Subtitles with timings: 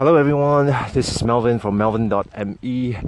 [0.00, 2.98] Hello everyone, this is Melvin from melvin.me.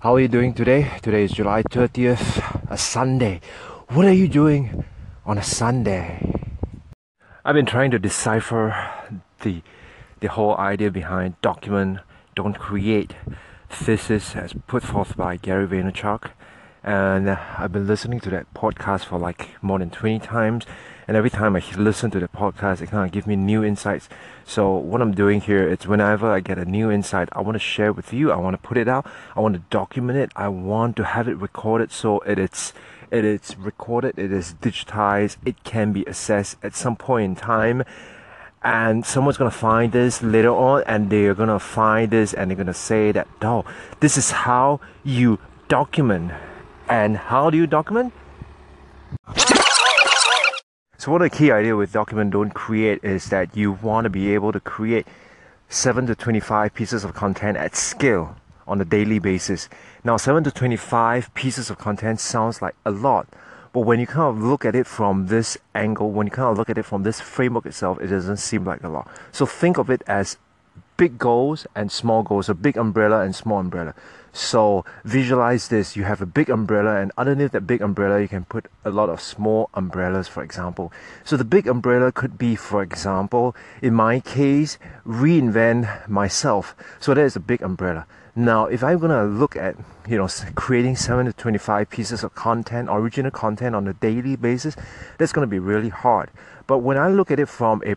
[0.00, 0.90] How are you doing today?
[1.02, 3.42] Today is July 30th, a Sunday.
[3.88, 4.82] What are you doing
[5.26, 6.24] on a Sunday?
[7.44, 8.74] I've been trying to decipher
[9.42, 9.60] the
[10.20, 11.98] the whole idea behind document,
[12.34, 13.14] don't create
[13.68, 16.30] thesis as put forth by Gary Vaynerchuk
[16.84, 20.66] and I've been listening to that podcast for like more than 20 times.
[21.06, 24.08] And every time I listen to the podcast it kind of gives me new insights.
[24.44, 27.60] So what I'm doing here is whenever I get a new insight I want to
[27.60, 28.32] share with you.
[28.32, 29.06] I want to put it out.
[29.36, 30.32] I want to document it.
[30.34, 32.72] I want to have it recorded so it is
[33.10, 37.84] it is recorded it is digitized it can be assessed at some point in time.
[38.64, 42.74] And someone's gonna find this later on and they're gonna find this and they're gonna
[42.74, 43.64] say that oh
[44.00, 45.38] this is how you
[45.68, 46.32] document
[46.92, 48.12] and how do you document?
[50.98, 54.10] So one of the key idea with document don't create is that you want to
[54.10, 55.06] be able to create
[55.70, 59.70] 7 to 25 pieces of content at scale on a daily basis.
[60.04, 63.26] Now 7 to 25 pieces of content sounds like a lot,
[63.72, 66.58] but when you kind of look at it from this angle, when you kind of
[66.58, 69.08] look at it from this framework itself, it doesn't seem like a lot.
[69.32, 70.36] So think of it as
[70.96, 73.94] big goals and small goals, a big umbrella and small umbrella.
[74.32, 75.94] So visualize this.
[75.94, 79.10] You have a big umbrella, and underneath that big umbrella, you can put a lot
[79.10, 80.90] of small umbrellas, for example.
[81.22, 86.74] So the big umbrella could be, for example, in my case, reinvent myself.
[86.98, 88.06] So that is a big umbrella.
[88.34, 89.76] Now, if I'm gonna look at
[90.08, 94.74] you know creating seven to twenty-five pieces of content, original content on a daily basis,
[95.18, 96.30] that's gonna be really hard.
[96.66, 97.94] But when I look at it from a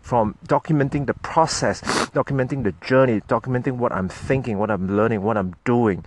[0.00, 1.80] from documenting the process,
[2.12, 6.04] documenting the journey, documenting what I'm thinking, what I'm learning, what I'm doing,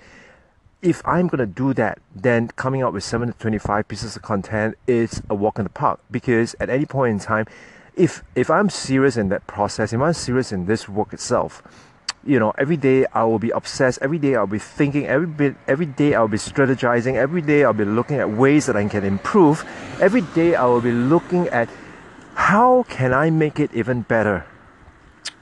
[0.82, 4.78] if I'm to do that, then coming up with 7 to 25 pieces of content
[4.88, 7.46] is a walk in the park because at any point in time,
[7.96, 11.64] if if I'm serious in that process, if I'm serious in this work itself,
[12.26, 14.00] you know, every day I will be obsessed.
[14.02, 15.08] Every day I'll be thinking.
[15.08, 17.16] Every bit, every day I'll be strategizing.
[17.16, 19.66] Every day I'll be looking at ways that I can improve.
[20.02, 21.70] Every day I will be looking at
[22.36, 24.46] how can I make it even better?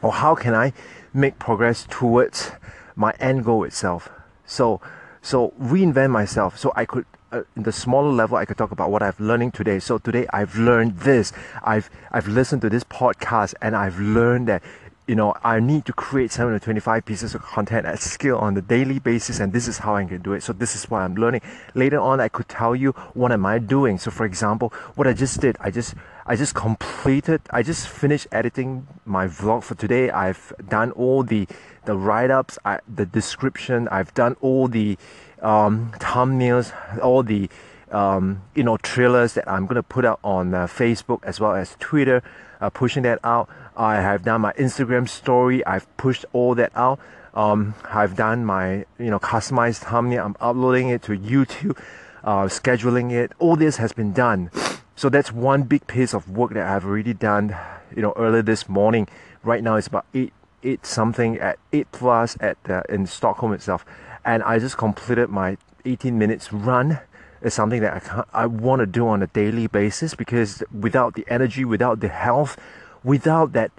[0.01, 0.73] Or how can I
[1.13, 2.51] make progress towards
[2.95, 4.09] my end goal itself?
[4.45, 4.79] So,
[5.21, 6.57] so reinvent myself.
[6.57, 9.51] So I could, uh, in the smaller level, I could talk about what I've learning
[9.51, 9.79] today.
[9.79, 11.33] So today I've learned this.
[11.63, 14.63] I've I've listened to this podcast and I've learned that
[15.07, 18.55] you know, I need to create 7 to 25 pieces of content at scale on
[18.55, 20.43] the daily basis, and this is how I can do it.
[20.43, 21.41] So this is what I'm learning.
[21.75, 23.97] Later on, I could tell you what am I doing.
[23.97, 28.27] So for example, what I just did, I just I just completed, I just finished
[28.33, 30.09] editing my vlog for today.
[30.09, 31.47] I've done all the
[31.85, 33.87] the write-ups, I, the description.
[33.87, 34.97] I've done all the
[35.41, 37.49] um, thumbnails, all the
[37.91, 41.75] um, you know trailers that I'm gonna put out on uh, Facebook as well as
[41.79, 42.21] Twitter,
[42.61, 43.49] uh, pushing that out.
[43.75, 45.65] I have done my Instagram story.
[45.65, 46.99] I've pushed all that out.
[47.33, 50.25] Um, I've done my you know customized thumbnail.
[50.25, 51.79] I'm uploading it to YouTube,
[52.23, 53.31] uh, scheduling it.
[53.39, 54.51] All this has been done.
[54.95, 57.55] So that's one big piece of work that I've already done.
[57.95, 59.07] You know, earlier this morning.
[59.43, 60.33] Right now it's about eight
[60.63, 63.85] eight something at eight plus at uh, in Stockholm itself,
[64.25, 66.99] and I just completed my 18 minutes run
[67.41, 71.25] is something that I, I want to do on a daily basis because without the
[71.27, 72.57] energy, without the health,
[73.03, 73.71] without that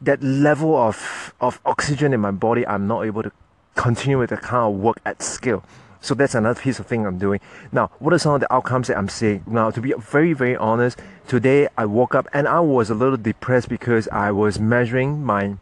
[0.00, 3.32] that level of of oxygen in my body, I'm not able to
[3.74, 5.64] continue with the kind of work at scale.
[6.00, 7.40] So that's another piece of thing I'm doing.
[7.72, 9.42] Now, what are some of the outcomes that I'm seeing?
[9.46, 13.16] Now, to be very, very honest, today I woke up and I was a little
[13.16, 15.56] depressed because I was measuring my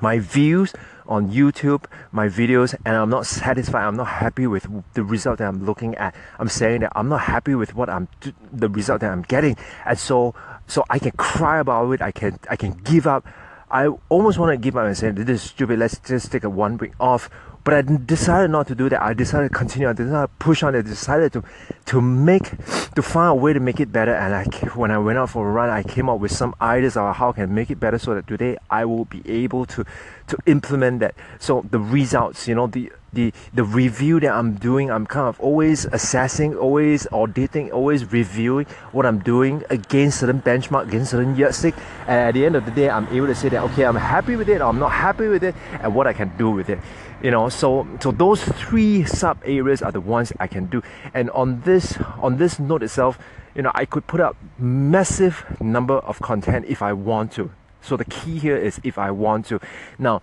[0.00, 0.72] my views
[1.06, 3.84] on YouTube, my videos, and I'm not satisfied.
[3.84, 6.14] I'm not happy with the result that I'm looking at.
[6.38, 8.08] I'm saying that I'm not happy with what I'm
[8.52, 10.34] the result that I'm getting, and so
[10.66, 12.02] so I can cry about it.
[12.02, 13.26] I can I can give up.
[13.70, 15.78] I almost want to give up and say this is stupid.
[15.78, 17.30] Let's just take a one week off
[17.64, 19.02] but I decided not to do that.
[19.02, 19.88] I decided to continue.
[19.88, 20.74] I decided to push on.
[20.74, 21.44] I decided to,
[21.86, 22.50] to make,
[22.94, 24.14] to find a way to make it better.
[24.14, 26.96] And I, when I went out for a run, I came up with some ideas
[26.96, 29.84] of how I can make it better so that today I will be able to,
[30.28, 31.14] to implement that.
[31.38, 35.38] So the results, you know, the, the, the review that I'm doing, I'm kind of
[35.40, 41.74] always assessing, always auditing, always reviewing what I'm doing against certain benchmark, against certain yardstick.
[42.06, 44.36] And at the end of the day, I'm able to say that, okay, I'm happy
[44.36, 46.78] with it, or I'm not happy with it, and what I can do with it.
[47.22, 50.82] You know so so those three sub areas are the ones I can do.
[51.14, 53.16] And on this on this note itself
[53.54, 57.52] you know I could put up massive number of content if I want to.
[57.80, 59.60] So the key here is if I want to.
[60.00, 60.20] Now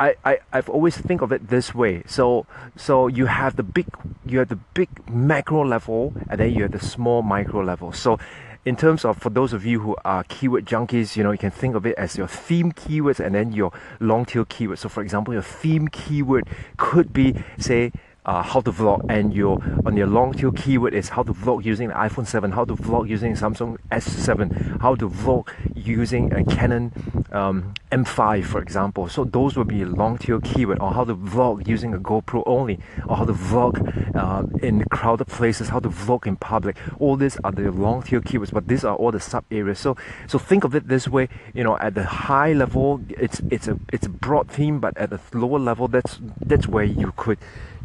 [0.00, 3.86] I, I I've always think of it this way so so you have the big
[4.24, 8.18] you have the big macro level and then you have the small micro level so
[8.64, 11.50] in terms of for those of you who are keyword junkies, you know, you can
[11.50, 14.78] think of it as your theme keywords and then your long tail keywords.
[14.78, 17.90] So for example, your theme keyword could be say
[18.26, 21.64] uh, how to vlog and your on your long tail keyword is how to vlog
[21.64, 26.44] using the iPhone 7 how to vlog using Samsung S7 how to vlog using a
[26.44, 26.92] Canon
[27.32, 29.08] um, M5 for example.
[29.08, 32.78] So those would be long tail keyword or how to vlog using a GoPro only
[33.08, 33.74] or how to vlog
[34.14, 36.76] uh, in crowded places how to vlog in public.
[36.98, 39.78] All these are the long tail keywords but these are all the sub areas.
[39.78, 39.96] So
[40.26, 43.78] so think of it this way you know at the high level it's it's a
[43.92, 47.38] it's a broad theme but at the lower level that's that's where you could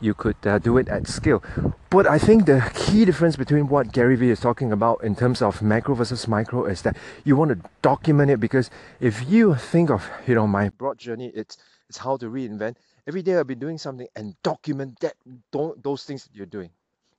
[0.06, 1.44] you could uh, do it at scale.
[1.90, 5.42] But I think the key difference between what Gary Vee is talking about in terms
[5.42, 8.70] of macro versus micro is that you want to document it because
[9.00, 11.58] if you think of you know my broad journey, it's
[11.90, 12.76] it's how to reinvent.
[13.08, 15.16] Every day I'll be doing something and document that
[15.52, 16.70] those things that you're doing.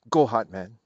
[0.09, 0.79] Go hard, man.